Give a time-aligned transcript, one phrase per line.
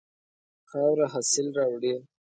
[0.69, 1.93] خاوره حاصل راوړي.